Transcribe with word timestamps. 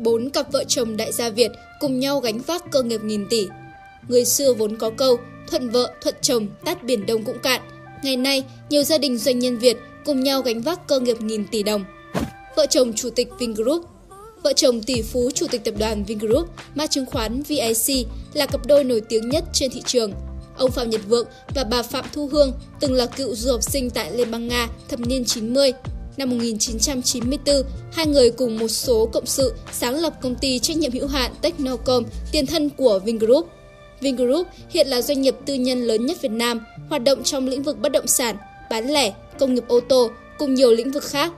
bốn 0.00 0.30
cặp 0.30 0.52
vợ 0.52 0.64
chồng 0.64 0.96
đại 0.96 1.12
gia 1.12 1.30
Việt 1.30 1.50
cùng 1.80 2.00
nhau 2.00 2.20
gánh 2.20 2.38
vác 2.38 2.70
cơ 2.70 2.82
nghiệp 2.82 3.00
nghìn 3.04 3.26
tỷ. 3.30 3.46
Người 4.08 4.24
xưa 4.24 4.54
vốn 4.54 4.76
có 4.76 4.90
câu, 4.90 5.18
thuận 5.50 5.70
vợ, 5.70 5.92
thuận 6.02 6.14
chồng, 6.20 6.46
tát 6.64 6.82
biển 6.82 7.06
đông 7.06 7.24
cũng 7.24 7.38
cạn. 7.42 7.60
Ngày 8.02 8.16
nay, 8.16 8.44
nhiều 8.70 8.82
gia 8.82 8.98
đình 8.98 9.18
doanh 9.18 9.38
nhân 9.38 9.58
Việt 9.58 9.76
cùng 10.04 10.20
nhau 10.20 10.42
gánh 10.42 10.62
vác 10.62 10.88
cơ 10.88 11.00
nghiệp 11.00 11.20
nghìn 11.20 11.46
tỷ 11.46 11.62
đồng. 11.62 11.84
Vợ 12.56 12.66
chồng 12.66 12.92
Chủ 12.92 13.10
tịch 13.10 13.28
Vingroup 13.38 13.84
Vợ 14.42 14.52
chồng 14.52 14.82
tỷ 14.82 15.02
phú 15.02 15.30
Chủ 15.34 15.46
tịch 15.50 15.64
tập 15.64 15.74
đoàn 15.78 16.04
Vingroup, 16.04 16.48
mã 16.74 16.86
chứng 16.86 17.06
khoán 17.06 17.42
VIC 17.42 18.06
là 18.32 18.46
cặp 18.46 18.66
đôi 18.66 18.84
nổi 18.84 19.00
tiếng 19.08 19.28
nhất 19.28 19.44
trên 19.52 19.70
thị 19.70 19.82
trường. 19.86 20.12
Ông 20.56 20.70
Phạm 20.70 20.90
Nhật 20.90 21.00
Vượng 21.08 21.26
và 21.54 21.64
bà 21.64 21.82
Phạm 21.82 22.04
Thu 22.12 22.28
Hương 22.32 22.52
từng 22.80 22.92
là 22.92 23.06
cựu 23.06 23.34
du 23.34 23.50
học 23.50 23.62
sinh 23.62 23.90
tại 23.90 24.12
Liên 24.12 24.30
bang 24.30 24.48
Nga 24.48 24.68
thập 24.88 25.00
niên 25.00 25.24
90. 25.24 25.72
Năm 26.20 26.30
1994, 26.30 27.54
hai 27.92 28.06
người 28.06 28.30
cùng 28.30 28.58
một 28.58 28.68
số 28.68 29.08
cộng 29.12 29.26
sự 29.26 29.54
sáng 29.72 29.94
lập 29.94 30.14
công 30.22 30.34
ty 30.34 30.58
trách 30.58 30.76
nhiệm 30.76 30.92
hữu 30.92 31.06
hạn 31.06 31.32
Technocom, 31.42 32.04
tiền 32.32 32.46
thân 32.46 32.70
của 32.70 33.00
Vingroup. 33.04 33.48
Vingroup 34.00 34.46
hiện 34.70 34.88
là 34.88 35.02
doanh 35.02 35.22
nghiệp 35.22 35.34
tư 35.46 35.54
nhân 35.54 35.82
lớn 35.82 36.06
nhất 36.06 36.22
Việt 36.22 36.32
Nam, 36.32 36.60
hoạt 36.88 37.04
động 37.04 37.22
trong 37.22 37.48
lĩnh 37.48 37.62
vực 37.62 37.78
bất 37.78 37.92
động 37.92 38.06
sản, 38.06 38.36
bán 38.70 38.90
lẻ, 38.90 39.12
công 39.38 39.54
nghiệp 39.54 39.64
ô 39.68 39.80
tô 39.80 40.10
cùng 40.38 40.54
nhiều 40.54 40.70
lĩnh 40.70 40.90
vực 40.90 41.04
khác. 41.04 41.32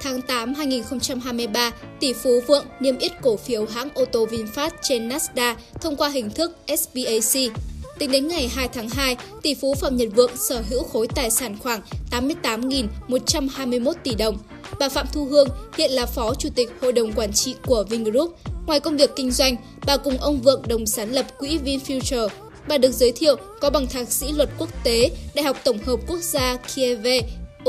Tháng 0.00 0.22
8 0.22 0.54
2023, 0.54 1.70
tỷ 2.00 2.12
phú 2.12 2.40
Vượng 2.46 2.64
niêm 2.80 2.98
yết 2.98 3.12
cổ 3.22 3.36
phiếu 3.36 3.66
hãng 3.66 3.88
ô 3.94 4.04
tô 4.04 4.26
VinFast 4.26 4.70
trên 4.82 5.08
Nasdaq 5.08 5.54
thông 5.80 5.96
qua 5.96 6.08
hình 6.08 6.30
thức 6.30 6.56
SPAC. 6.66 7.52
Tính 8.00 8.10
đến 8.10 8.28
ngày 8.28 8.48
2 8.48 8.68
tháng 8.68 8.88
2, 8.88 9.16
tỷ 9.42 9.54
phú 9.54 9.74
Phạm 9.74 9.96
Nhật 9.96 10.08
Vượng 10.14 10.36
sở 10.36 10.62
hữu 10.68 10.82
khối 10.82 11.06
tài 11.14 11.30
sản 11.30 11.56
khoảng 11.58 11.80
88.121 12.10 13.92
tỷ 14.04 14.14
đồng. 14.14 14.38
Bà 14.78 14.88
Phạm 14.88 15.06
Thu 15.12 15.24
Hương 15.24 15.48
hiện 15.76 15.90
là 15.90 16.06
Phó 16.06 16.34
Chủ 16.34 16.48
tịch 16.54 16.70
Hội 16.80 16.92
đồng 16.92 17.12
Quản 17.12 17.32
trị 17.32 17.54
của 17.66 17.84
Vingroup. 17.90 18.36
Ngoài 18.66 18.80
công 18.80 18.96
việc 18.96 19.10
kinh 19.16 19.30
doanh, 19.30 19.56
bà 19.86 19.96
cùng 19.96 20.18
ông 20.18 20.40
Vượng 20.40 20.62
đồng 20.68 20.86
sáng 20.86 21.12
lập 21.12 21.26
quỹ 21.38 21.58
VinFuture. 21.64 22.28
Bà 22.68 22.78
được 22.78 22.92
giới 22.92 23.12
thiệu 23.12 23.36
có 23.60 23.70
bằng 23.70 23.86
thạc 23.86 24.12
sĩ 24.12 24.32
luật 24.32 24.48
quốc 24.58 24.84
tế 24.84 25.10
Đại 25.34 25.44
học 25.44 25.56
Tổng 25.64 25.78
hợp 25.78 26.00
Quốc 26.06 26.20
gia 26.20 26.56
Kiev, 26.56 27.06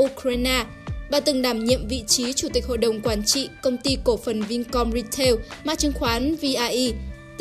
Ukraine. 0.02 0.64
Bà 1.10 1.20
từng 1.20 1.42
đảm 1.42 1.64
nhiệm 1.64 1.88
vị 1.88 2.04
trí 2.06 2.32
Chủ 2.32 2.48
tịch 2.52 2.66
Hội 2.66 2.78
đồng 2.78 3.00
Quản 3.00 3.24
trị 3.24 3.48
Công 3.62 3.76
ty 3.76 3.98
Cổ 4.04 4.16
phần 4.16 4.42
Vincom 4.42 4.92
Retail, 4.92 5.34
mã 5.64 5.74
chứng 5.74 5.92
khoán 5.92 6.36
VIE, 6.36 6.92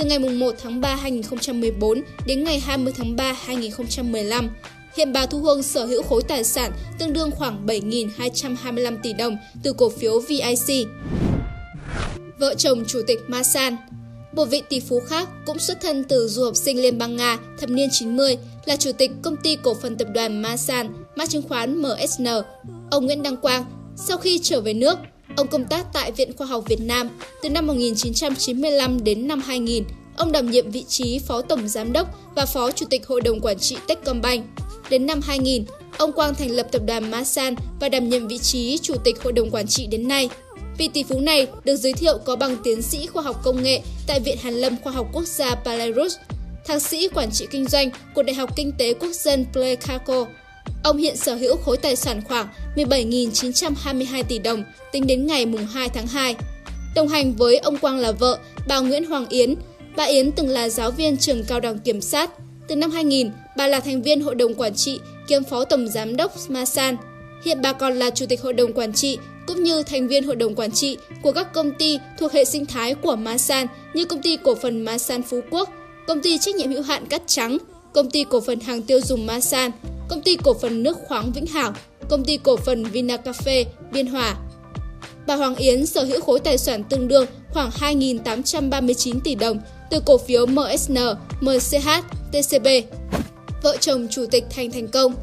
từ 0.02 0.08
ngày 0.08 0.20
1 0.20 0.56
tháng 0.64 0.82
3 0.82 0.96
2014 0.96 2.02
đến 2.26 2.44
ngày 2.44 2.60
20 2.60 2.94
tháng 2.98 3.16
3 3.16 3.34
2015. 3.34 4.50
Hiện 4.98 5.14
bà 5.14 5.26
Thu 5.26 5.40
Hương 5.40 5.64
sở 5.64 5.86
hữu 5.86 6.04
khối 6.04 6.22
tài 6.28 6.44
sản 6.44 6.72
tương 7.00 7.14
đương 7.14 7.32
khoảng 7.32 7.66
7.225 7.66 8.98
tỷ 9.04 9.14
đồng 9.14 9.38
từ 9.64 9.74
cổ 9.74 9.90
phiếu 9.90 10.20
VIC. 10.20 10.88
Vợ 12.40 12.56
chồng 12.56 12.84
Chủ 12.88 13.02
tịch 13.08 13.20
Masan 13.28 13.76
một 14.36 14.46
vị 14.46 14.62
tỷ 14.70 14.80
phú 14.80 15.00
khác 15.08 15.30
cũng 15.46 15.60
xuất 15.60 15.82
thân 15.82 16.04
từ 16.04 16.28
du 16.28 16.44
học 16.44 16.56
sinh 16.56 16.82
Liên 16.82 16.98
bang 16.98 17.16
Nga 17.16 17.38
thập 17.60 17.70
niên 17.70 17.90
90 17.92 18.38
là 18.66 18.76
chủ 18.76 18.92
tịch 18.92 19.12
công 19.22 19.36
ty 19.44 19.58
cổ 19.64 19.74
phần 19.74 19.98
tập 19.98 20.08
đoàn 20.14 20.42
Masan, 20.42 20.94
mã 21.16 21.26
chứng 21.26 21.42
khoán 21.42 21.78
MSN. 21.78 22.28
Ông 22.92 23.06
Nguyễn 23.06 23.24
Đăng 23.24 23.38
Quang, 23.38 23.66
sau 23.96 24.18
khi 24.18 24.40
trở 24.44 24.62
về 24.62 24.74
nước, 24.74 24.98
ông 25.38 25.48
công 25.48 25.66
tác 25.66 25.86
tại 25.94 26.12
Viện 26.12 26.38
Khoa 26.38 26.48
học 26.48 26.64
Việt 26.68 26.82
Nam 26.82 27.10
từ 27.42 27.50
năm 27.50 27.68
1995 27.68 29.04
đến 29.04 29.28
năm 29.28 29.42
2000. 29.42 29.84
Ông 30.18 30.32
đảm 30.32 30.52
nhiệm 30.52 30.72
vị 30.72 30.86
trí 30.88 31.20
Phó 31.20 31.42
Tổng 31.42 31.68
Giám 31.68 31.94
đốc 31.94 32.08
và 32.36 32.46
Phó 32.46 32.72
Chủ 32.72 32.86
tịch 32.90 33.08
Hội 33.08 33.22
đồng 33.22 33.40
Quản 33.42 33.60
trị 33.60 33.78
Techcombank. 33.88 34.46
Đến 34.90 35.06
năm 35.06 35.22
2000, 35.22 35.66
ông 35.98 36.12
Quang 36.12 36.36
thành 36.36 36.52
lập 36.52 36.68
tập 36.72 36.82
đoàn 36.86 37.12
Masan 37.12 37.56
và 37.80 37.90
đảm 37.90 38.10
nhiệm 38.10 38.28
vị 38.28 38.38
trí 38.38 38.78
Chủ 38.78 38.96
tịch 39.04 39.23
Hội 39.23 39.34
đồng 39.34 39.52
Quản 39.52 39.68
trị 39.68 39.88
đến 39.88 40.08
nay. 40.08 40.30
Vị 40.78 40.90
tỷ 40.94 41.04
phú 41.04 41.20
này 41.20 41.48
được 41.64 41.76
giới 41.76 41.94
thiệu 41.94 42.18
có 42.26 42.36
bằng 42.36 42.58
tiến 42.64 42.82
sĩ 42.82 43.08
khoa 43.08 43.23
học 43.23 43.42
công 43.44 43.64
nghệ 43.64 43.82
tại 44.08 44.20
Viện 44.20 44.38
Hàn 44.42 44.54
lâm 44.54 44.76
Khoa 44.84 44.92
học 44.92 45.08
Quốc 45.14 45.28
gia 45.28 45.56
Belarus, 45.56 46.16
thạc 46.66 46.82
sĩ 46.82 47.08
quản 47.08 47.32
trị 47.32 47.48
kinh 47.52 47.66
doanh 47.66 47.90
của 48.16 48.23
Đại 48.23 48.34
học 48.36 48.56
Kinh 48.56 48.72
tế 48.78 48.94
Quốc 48.94 49.12
dân 49.14 49.45
Plekhako. 49.54 50.26
Ông 50.83 50.97
hiện 50.97 51.17
sở 51.17 51.36
hữu 51.36 51.58
khối 51.58 51.77
tài 51.77 51.95
sản 51.95 52.21
khoảng 52.27 52.47
17.922 52.75 54.23
tỷ 54.23 54.39
đồng 54.39 54.64
tính 54.92 55.08
đến 55.08 55.27
ngày 55.27 55.45
2 55.73 55.89
tháng 55.89 56.08
2. 56.08 56.36
Đồng 56.95 57.08
hành 57.08 57.33
với 57.33 57.58
ông 57.58 57.77
Quang 57.77 57.97
là 57.97 58.11
vợ, 58.11 58.39
bà 58.67 58.80
Nguyễn 58.80 59.05
Hoàng 59.05 59.27
Yến. 59.30 59.55
Bà 59.95 60.03
Yến 60.03 60.31
từng 60.31 60.49
là 60.49 60.69
giáo 60.69 60.92
viên 60.92 61.17
trường 61.17 61.43
cao 61.43 61.59
đẳng 61.59 61.80
kiểm 61.80 62.02
sát. 62.02 62.31
Từ 62.67 62.75
năm 62.75 62.92
2000, 62.92 63.31
bà 63.58 63.67
là 63.67 63.80
thành 63.80 64.02
viên 64.02 64.21
hội 64.21 64.36
đồng 64.36 64.53
quản 64.53 64.75
trị 64.75 64.99
kiêm 65.27 65.43
phó 65.43 65.65
tổng 65.65 65.87
giám 65.87 66.17
đốc 66.17 66.33
Masan. 66.49 66.98
Hiện 67.45 67.61
bà 67.61 67.73
còn 67.73 67.93
là 67.93 68.09
chủ 68.09 68.25
tịch 68.25 68.42
hội 68.42 68.53
đồng 68.53 68.73
quản 68.73 68.93
trị 68.93 69.17
cũng 69.48 69.63
như 69.63 69.83
thành 69.83 70.08
viên 70.08 70.23
hội 70.23 70.36
đồng 70.36 70.55
quản 70.55 70.71
trị 70.71 70.98
của 71.21 71.31
các 71.31 71.53
công 71.53 71.71
ty 71.71 71.99
thuộc 72.19 72.31
hệ 72.31 72.45
sinh 72.45 72.65
thái 72.65 72.95
của 72.95 73.15
Masan 73.15 73.67
như 73.93 74.05
công 74.05 74.21
ty 74.21 74.37
cổ 74.43 74.55
phần 74.55 74.81
Masan 74.81 75.23
Phú 75.23 75.42
Quốc, 75.49 75.69
công 76.08 76.21
ty 76.21 76.37
trách 76.37 76.55
nhiệm 76.55 76.69
hữu 76.69 76.81
hạn 76.81 77.05
Cát 77.05 77.21
Trắng, 77.27 77.58
công 77.93 78.09
ty 78.09 78.23
cổ 78.23 78.42
phần 78.42 78.59
hàng 78.59 78.81
tiêu 78.81 79.02
dùng 79.02 79.25
Masan, 79.25 79.71
công 80.11 80.22
ty 80.22 80.36
cổ 80.44 80.54
phần 80.54 80.83
nước 80.83 80.98
khoáng 81.08 81.32
Vĩnh 81.32 81.45
Hảo, 81.45 81.73
công 82.10 82.26
ty 82.26 82.38
cổ 82.38 82.58
phần 82.58 82.83
Vinacafe 82.83 83.66
Biên 83.92 84.08
Hòa. 84.08 84.36
Bà 85.27 85.36
Hoàng 85.36 85.55
Yến 85.55 85.86
sở 85.86 86.04
hữu 86.04 86.22
khối 86.22 86.39
tài 86.39 86.58
sản 86.58 86.83
tương 86.83 87.08
đương 87.08 87.26
khoảng 87.54 87.70
2.839 87.70 89.20
tỷ 89.23 89.36
đồng 89.36 89.60
từ 89.89 89.99
cổ 90.05 90.17
phiếu 90.17 90.45
MSN, 90.45 90.98
MCH, 91.42 91.89
TCB. 92.32 92.67
Vợ 93.64 93.77
chồng 93.80 94.08
Chủ 94.11 94.26
tịch 94.32 94.44
Thành 94.49 94.72
Thành 94.72 94.88
Công 94.88 95.16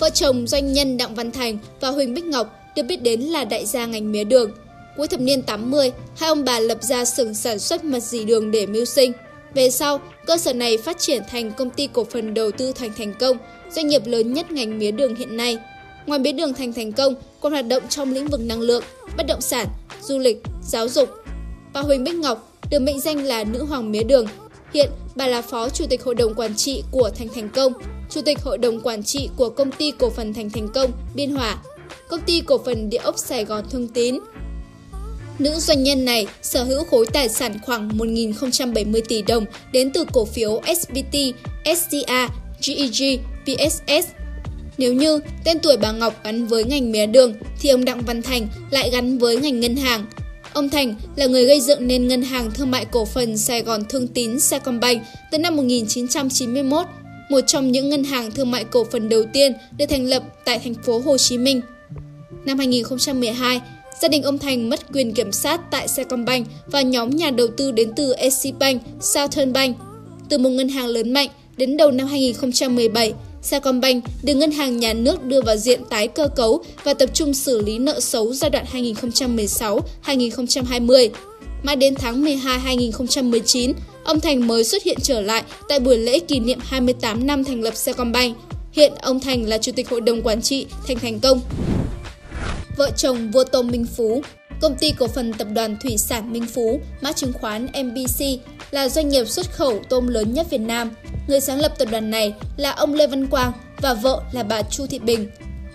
Vợ 0.00 0.10
chồng 0.10 0.46
doanh 0.46 0.72
nhân 0.72 0.96
Đặng 0.96 1.14
Văn 1.14 1.30
Thành 1.30 1.58
và 1.80 1.90
Huỳnh 1.90 2.14
Bích 2.14 2.24
Ngọc 2.24 2.54
được 2.76 2.82
biết 2.82 3.02
đến 3.02 3.20
là 3.20 3.44
đại 3.44 3.66
gia 3.66 3.86
ngành 3.86 4.12
mía 4.12 4.24
đường. 4.24 4.50
Cuối 4.96 5.08
thập 5.08 5.20
niên 5.20 5.42
80, 5.42 5.92
hai 6.16 6.28
ông 6.28 6.44
bà 6.44 6.60
lập 6.60 6.82
ra 6.82 7.04
xưởng 7.04 7.34
sản 7.34 7.58
xuất 7.58 7.84
mật 7.84 8.00
dì 8.00 8.24
đường 8.24 8.50
để 8.50 8.66
mưu 8.66 8.84
sinh. 8.84 9.12
Về 9.54 9.70
sau, 9.70 10.00
cơ 10.26 10.36
sở 10.36 10.52
này 10.52 10.78
phát 10.78 10.98
triển 10.98 11.22
thành 11.30 11.52
công 11.52 11.70
ty 11.70 11.88
cổ 11.92 12.04
phần 12.04 12.34
đầu 12.34 12.50
tư 12.50 12.72
Thành 12.72 12.92
Thành 12.96 13.14
Công, 13.20 13.36
doanh 13.74 13.86
nghiệp 13.86 14.02
lớn 14.06 14.32
nhất 14.32 14.50
ngành 14.50 14.78
mía 14.78 14.90
đường 14.90 15.14
hiện 15.14 15.36
nay. 15.36 15.58
Ngoài 16.06 16.18
mía 16.18 16.32
đường 16.32 16.54
Thành 16.54 16.72
Thành 16.72 16.92
Công, 16.92 17.14
còn 17.40 17.52
hoạt 17.52 17.66
động 17.66 17.82
trong 17.88 18.12
lĩnh 18.12 18.26
vực 18.26 18.40
năng 18.40 18.60
lượng, 18.60 18.84
bất 19.16 19.26
động 19.26 19.40
sản, 19.40 19.66
du 20.02 20.18
lịch, 20.18 20.42
giáo 20.62 20.88
dục. 20.88 21.08
Bà 21.72 21.80
Huỳnh 21.80 22.04
Bích 22.04 22.14
Ngọc 22.14 22.52
được 22.70 22.78
mệnh 22.78 23.00
danh 23.00 23.24
là 23.24 23.44
nữ 23.44 23.64
hoàng 23.64 23.92
mía 23.92 24.02
đường. 24.02 24.26
Hiện, 24.74 24.90
bà 25.14 25.26
là 25.26 25.42
phó 25.42 25.68
chủ 25.68 25.86
tịch 25.90 26.04
hội 26.04 26.14
đồng 26.14 26.34
quản 26.34 26.56
trị 26.56 26.82
của 26.90 27.10
Thành 27.18 27.28
Thành 27.34 27.48
Công, 27.48 27.72
chủ 28.10 28.20
tịch 28.20 28.38
hội 28.42 28.58
đồng 28.58 28.80
quản 28.80 29.02
trị 29.02 29.28
của 29.36 29.48
công 29.48 29.72
ty 29.72 29.92
cổ 29.98 30.10
phần 30.10 30.34
Thành 30.34 30.50
Thành 30.50 30.68
Công, 30.74 30.90
Biên 31.14 31.30
Hòa, 31.30 31.56
công 32.08 32.20
ty 32.20 32.40
cổ 32.40 32.58
phần 32.58 32.90
địa 32.90 32.98
ốc 32.98 33.18
Sài 33.18 33.44
Gòn 33.44 33.64
Thương 33.70 33.88
Tín. 33.88 34.18
Nữ 35.38 35.50
doanh 35.58 35.82
nhân 35.82 36.04
này 36.04 36.26
sở 36.42 36.64
hữu 36.64 36.84
khối 36.84 37.06
tài 37.06 37.28
sản 37.28 37.58
khoảng 37.62 37.88
1.070 37.88 39.00
tỷ 39.08 39.22
đồng 39.22 39.44
đến 39.72 39.90
từ 39.92 40.04
cổ 40.12 40.24
phiếu 40.24 40.60
SBT, 40.66 41.16
SCA, 41.76 42.28
GEG, 42.66 43.18
PSS. 43.44 44.08
Nếu 44.78 44.92
như 44.92 45.20
tên 45.44 45.58
tuổi 45.58 45.76
bà 45.76 45.92
Ngọc 45.92 46.24
gắn 46.24 46.46
với 46.46 46.64
ngành 46.64 46.92
mía 46.92 47.06
đường, 47.06 47.34
thì 47.60 47.68
ông 47.68 47.84
Đặng 47.84 48.02
Văn 48.06 48.22
Thành 48.22 48.48
lại 48.70 48.90
gắn 48.90 49.18
với 49.18 49.36
ngành 49.36 49.60
ngân 49.60 49.76
hàng. 49.76 50.04
Ông 50.52 50.68
Thành 50.68 50.94
là 51.16 51.26
người 51.26 51.44
gây 51.44 51.60
dựng 51.60 51.86
nên 51.86 52.08
ngân 52.08 52.22
hàng 52.22 52.50
thương 52.50 52.70
mại 52.70 52.84
cổ 52.84 53.04
phần 53.04 53.38
Sài 53.38 53.62
Gòn 53.62 53.82
Thương 53.88 54.08
Tín 54.08 54.40
Sacombank 54.40 55.02
từ 55.30 55.38
năm 55.38 55.56
1991, 55.56 56.86
một 57.30 57.40
trong 57.46 57.72
những 57.72 57.88
ngân 57.88 58.04
hàng 58.04 58.30
thương 58.30 58.50
mại 58.50 58.64
cổ 58.64 58.84
phần 58.92 59.08
đầu 59.08 59.22
tiên 59.32 59.52
được 59.78 59.86
thành 59.86 60.04
lập 60.04 60.22
tại 60.44 60.58
thành 60.58 60.74
phố 60.74 60.98
Hồ 60.98 61.18
Chí 61.18 61.38
Minh. 61.38 61.60
Năm 62.44 62.58
2012, 62.58 63.60
gia 64.02 64.08
đình 64.08 64.22
ông 64.22 64.38
Thành 64.38 64.70
mất 64.70 64.92
quyền 64.92 65.14
kiểm 65.14 65.32
soát 65.32 65.60
tại 65.70 65.88
Sacombank 65.88 66.46
và 66.66 66.82
nhóm 66.82 67.10
nhà 67.10 67.30
đầu 67.30 67.48
tư 67.56 67.72
đến 67.72 67.92
từ 67.96 68.12
Eximbank, 68.12 68.82
Southern 69.00 69.52
Bank. 69.52 69.76
Từ 70.28 70.38
một 70.38 70.50
ngân 70.50 70.68
hàng 70.68 70.86
lớn 70.86 71.12
mạnh, 71.12 71.28
đến 71.56 71.76
đầu 71.76 71.90
năm 71.90 72.06
2017, 72.06 73.12
Sacombank 73.42 74.04
được 74.22 74.34
ngân 74.34 74.50
hàng 74.50 74.76
nhà 74.76 74.92
nước 74.92 75.24
đưa 75.24 75.42
vào 75.42 75.56
diện 75.56 75.80
tái 75.90 76.08
cơ 76.08 76.28
cấu 76.28 76.64
và 76.84 76.94
tập 76.94 77.10
trung 77.14 77.34
xử 77.34 77.62
lý 77.62 77.78
nợ 77.78 78.00
xấu 78.00 78.32
giai 78.32 78.50
đoạn 78.50 78.64
2016-2020. 78.72 81.08
Mãi 81.62 81.76
đến 81.76 81.94
tháng 81.94 82.24
12 82.24 82.58
2019, 82.58 83.72
ông 84.04 84.20
Thành 84.20 84.46
mới 84.46 84.64
xuất 84.64 84.82
hiện 84.82 84.98
trở 85.02 85.20
lại 85.20 85.42
tại 85.68 85.80
buổi 85.80 85.98
lễ 85.98 86.18
kỷ 86.18 86.40
niệm 86.40 86.58
28 86.62 87.26
năm 87.26 87.44
thành 87.44 87.62
lập 87.62 87.76
Sacombank. 87.76 88.36
Hiện 88.72 88.92
ông 89.02 89.20
Thành 89.20 89.48
là 89.48 89.58
Chủ 89.58 89.72
tịch 89.72 89.88
Hội 89.88 90.00
đồng 90.00 90.22
Quản 90.22 90.42
trị 90.42 90.66
Thành 90.86 90.98
Thành 90.98 91.20
Công 91.20 91.40
vợ 92.76 92.90
chồng 92.96 93.30
vua 93.30 93.44
tôm 93.44 93.70
Minh 93.70 93.86
Phú. 93.96 94.22
Công 94.64 94.76
ty 94.76 94.92
cổ 94.92 95.08
phần 95.08 95.32
tập 95.32 95.48
đoàn 95.54 95.76
Thủy 95.82 95.98
sản 95.98 96.32
Minh 96.32 96.46
Phú, 96.46 96.80
mã 97.00 97.12
chứng 97.12 97.32
khoán 97.32 97.66
MBC, 97.66 98.24
là 98.70 98.88
doanh 98.88 99.08
nghiệp 99.08 99.28
xuất 99.28 99.52
khẩu 99.52 99.80
tôm 99.88 100.06
lớn 100.06 100.32
nhất 100.32 100.46
Việt 100.50 100.60
Nam. 100.60 100.90
Người 101.28 101.40
sáng 101.40 101.60
lập 101.60 101.78
tập 101.78 101.88
đoàn 101.90 102.10
này 102.10 102.34
là 102.56 102.70
ông 102.70 102.94
Lê 102.94 103.06
Văn 103.06 103.26
Quang 103.26 103.52
và 103.80 103.94
vợ 103.94 104.22
là 104.32 104.42
bà 104.42 104.62
Chu 104.62 104.86
Thị 104.86 104.98
Bình. 104.98 105.30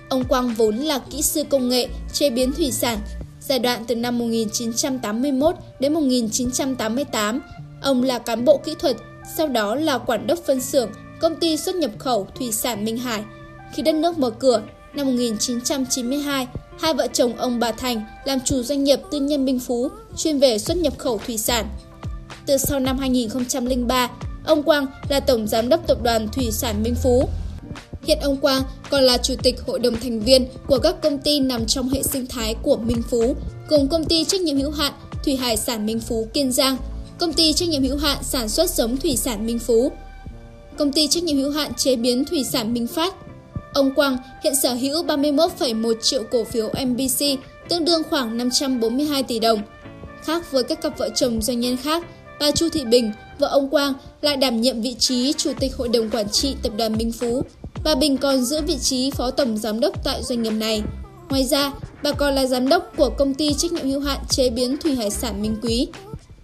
Ông 0.10 0.24
Quang 0.24 0.54
vốn 0.54 0.78
là 0.78 1.00
kỹ 1.12 1.22
sư 1.22 1.44
công 1.50 1.70
nghệ 1.70 1.88
chế 2.14 2.30
biến 2.30 2.54
thủy 2.54 2.72
sản. 2.72 3.00
Giai 3.42 3.60
đoạn 3.60 3.86
từ 3.88 3.96
năm 3.96 4.20
1981 4.20 5.56
đến 5.80 5.94
1988, 5.94 7.42
ông 7.82 8.04
là 8.04 8.20
cán 8.20 8.46
bộ 8.46 8.58
kỹ 8.58 8.76
thuật, 8.80 8.96
sau 9.38 9.48
đó 9.48 9.76
là 9.76 9.98
quản 9.98 10.28
đốc 10.28 10.40
phân 10.46 10.62
xưởng 10.62 10.92
công 11.20 11.36
ty 11.36 11.58
xuất 11.58 11.76
nhập 11.76 11.92
khẩu 11.98 12.28
thủy 12.36 12.52
sản 12.52 12.86
Minh 12.86 12.98
Hải. 12.98 13.24
Khi 13.74 13.84
đất 13.84 13.96
nước 13.96 14.18
mở 14.18 14.30
cửa, 14.30 14.62
năm 14.94 15.08
1992, 15.08 16.48
hai 16.80 16.94
vợ 16.94 17.08
chồng 17.14 17.38
ông 17.38 17.60
bà 17.60 17.72
Thành 17.72 18.02
làm 18.26 18.40
chủ 18.46 18.64
doanh 18.64 18.84
nghiệp 18.84 19.00
tư 19.12 19.20
nhân 19.20 19.46
Minh 19.46 19.60
Phú 19.60 19.90
chuyên 20.18 20.40
về 20.40 20.58
xuất 20.58 20.78
nhập 20.78 20.94
khẩu 20.98 21.20
thủy 21.26 21.38
sản. 21.38 21.70
Từ 22.46 22.58
sau 22.58 22.80
năm 22.80 22.98
2003, 22.98 24.10
ông 24.46 24.64
Quang 24.64 24.86
là 25.10 25.20
tổng 25.20 25.48
giám 25.48 25.70
đốc 25.70 25.88
tập 25.88 25.98
đoàn 26.04 26.28
Thủy 26.28 26.52
sản 26.52 26.84
Minh 26.84 26.96
Phú. 27.04 27.30
Hiện 28.04 28.20
ông 28.22 28.38
Quang 28.38 28.64
còn 28.90 29.04
là 29.04 29.18
chủ 29.18 29.34
tịch 29.44 29.62
hội 29.68 29.80
đồng 29.80 30.00
thành 30.00 30.20
viên 30.20 30.48
của 30.68 30.80
các 30.80 31.02
công 31.02 31.18
ty 31.18 31.40
nằm 31.40 31.66
trong 31.66 31.90
hệ 31.90 32.04
sinh 32.04 32.26
thái 32.28 32.56
của 32.64 32.78
Minh 32.78 33.02
Phú, 33.10 33.36
gồm 33.70 33.88
công 33.88 34.06
ty 34.06 34.26
trách 34.26 34.42
nhiệm 34.42 34.58
hữu 34.58 34.72
hạn 34.72 34.94
Thủy 35.26 35.36
hải 35.36 35.58
sản 35.58 35.86
Minh 35.86 36.00
Phú 36.00 36.28
Kiên 36.34 36.52
Giang, 36.52 36.78
công 37.18 37.34
ty 37.34 37.54
trách 37.54 37.70
nhiệm 37.70 37.84
hữu 37.84 37.98
hạn 37.98 38.18
sản 38.22 38.50
xuất 38.50 38.70
giống 38.70 38.98
thủy 38.98 39.18
sản 39.18 39.46
Minh 39.46 39.60
Phú, 39.60 39.92
công 40.78 40.92
ty 40.92 41.08
trách 41.08 41.24
nhiệm 41.24 41.38
hữu 41.38 41.52
hạn 41.52 41.74
chế 41.74 41.96
biến 41.96 42.26
thủy 42.26 42.44
sản 42.44 42.74
Minh 42.74 42.88
Phát. 42.88 43.16
Ông 43.74 43.96
Quang 43.96 44.18
hiện 44.44 44.56
sở 44.56 44.74
hữu 44.74 45.04
31,1 45.04 45.94
triệu 46.02 46.24
cổ 46.24 46.44
phiếu 46.44 46.70
MBC, 46.86 47.26
tương 47.70 47.86
đương 47.86 48.02
khoảng 48.10 48.38
542 48.38 49.24
tỷ 49.24 49.40
đồng. 49.40 49.62
Khác 50.24 50.52
với 50.52 50.64
các 50.64 50.82
cặp 50.82 50.98
vợ 50.98 51.10
chồng 51.16 51.42
doanh 51.42 51.60
nhân 51.60 51.78
khác, 51.78 52.06
bà 52.40 52.52
Chu 52.52 52.70
Thị 52.70 52.86
Bình, 52.86 53.12
vợ 53.40 53.48
ông 53.48 53.70
Quang, 53.70 53.94
lại 54.22 54.38
đảm 54.38 54.62
nhiệm 54.62 54.82
vị 54.82 54.96
trí 55.00 55.34
Chủ 55.34 55.52
tịch 55.60 55.76
Hội 55.76 55.90
đồng 55.90 56.10
Quản 56.10 56.30
trị 56.30 56.56
Tập 56.64 56.74
đoàn 56.78 56.98
Minh 56.98 57.12
Phú. 57.12 57.44
Bà 57.84 57.96
Bình 57.96 58.18
còn 58.18 58.44
giữ 58.44 58.62
vị 58.62 58.78
trí 58.78 59.12
Phó 59.12 59.32
Tổng 59.32 59.58
Giám 59.58 59.80
đốc 59.80 60.04
tại 60.04 60.24
doanh 60.24 60.44
nghiệp 60.44 60.52
này. 60.52 60.84
Ngoài 61.30 61.46
ra, 61.46 61.72
bà 62.04 62.12
còn 62.12 62.36
là 62.36 62.46
giám 62.46 62.70
đốc 62.70 62.94
của 62.98 63.10
công 63.10 63.34
ty 63.34 63.54
trách 63.54 63.72
nhiệm 63.72 63.90
hữu 63.90 64.00
hạn 64.00 64.20
chế 64.30 64.50
biến 64.50 64.78
thủy 64.78 64.96
hải 64.96 65.10
sản 65.10 65.42
Minh 65.42 65.56
Quý. 65.62 65.88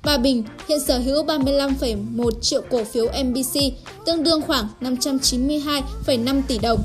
Bà 0.03 0.17
Bình 0.17 0.43
hiện 0.67 0.79
sở 0.79 0.97
hữu 0.99 1.23
35,1 1.23 2.31
triệu 2.41 2.61
cổ 2.69 2.83
phiếu 2.83 3.05
MBC, 3.23 3.59
tương 4.05 4.23
đương 4.23 4.41
khoảng 4.41 4.67
592,5 4.81 6.41
tỷ 6.47 6.57
đồng. 6.57 6.79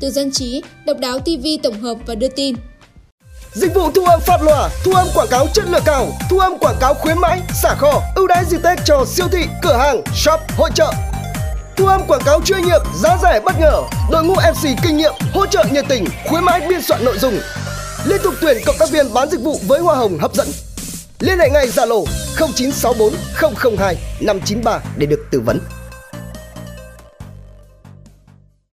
Từ 0.00 0.10
dân 0.10 0.30
trí, 0.30 0.62
Độc 0.86 0.98
đáo 0.98 1.18
TV 1.18 1.46
tổng 1.62 1.80
hợp 1.80 1.94
và 2.06 2.14
đưa 2.14 2.28
tin. 2.28 2.56
Dịch 3.52 3.74
vụ 3.74 3.90
thu 3.90 4.04
âm 4.04 4.20
phát 4.20 4.42
loa, 4.42 4.68
thu 4.84 4.92
âm 4.92 5.06
quảng 5.14 5.28
cáo 5.30 5.46
chất 5.54 5.64
lượng 5.68 5.82
cao, 5.84 6.06
thu 6.30 6.38
âm 6.38 6.58
quảng 6.58 6.76
cáo 6.80 6.94
khuyến 6.94 7.18
mãi, 7.18 7.40
xả 7.62 7.74
kho, 7.74 8.02
ưu 8.16 8.26
đãi 8.26 8.44
dịp 8.44 8.58
Tết 8.62 8.78
cho 8.84 9.04
siêu 9.08 9.26
thị, 9.32 9.44
cửa 9.62 9.76
hàng, 9.76 10.02
shop, 10.14 10.40
hội 10.56 10.70
trợ. 10.74 10.92
Thu 11.76 11.86
âm 11.86 12.00
quảng 12.08 12.22
cáo 12.24 12.40
chuyên 12.44 12.62
nghiệp, 12.62 12.80
giá 13.02 13.18
rẻ 13.22 13.40
bất 13.44 13.60
ngờ, 13.60 13.82
đội 14.10 14.24
ngũ 14.24 14.34
MC 14.34 14.82
kinh 14.82 14.96
nghiệm, 14.96 15.12
hỗ 15.34 15.46
trợ 15.46 15.64
nhiệt 15.72 15.84
tình, 15.88 16.04
khuyến 16.28 16.44
mãi 16.44 16.60
biên 16.68 16.82
soạn 16.82 17.04
nội 17.04 17.18
dung. 17.18 17.38
Liên 18.04 18.20
tục 18.24 18.34
tuyển 18.40 18.56
cộng 18.66 18.76
tác 18.78 18.90
viên 18.90 19.14
bán 19.14 19.30
dịch 19.30 19.40
vụ 19.40 19.60
với 19.66 19.80
hoa 19.80 19.96
hồng 19.96 20.18
hấp 20.18 20.34
dẫn. 20.34 20.48
Liên 21.20 21.38
hệ 21.38 21.50
ngay 21.50 21.66
Zalo 21.66 22.04
0964 22.36 23.12
002 23.78 23.96
593 24.20 24.80
để 24.96 25.06
được 25.06 25.26
tư 25.30 25.40
vấn. 25.40 25.60